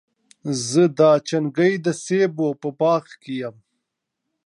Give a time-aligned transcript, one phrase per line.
[0.69, 3.55] زه د چنګۍ د سېبو په باغ کي یم.